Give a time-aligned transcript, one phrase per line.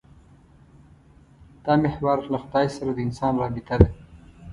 [1.63, 3.89] دا محور له خدای سره د انسان رابطه ده.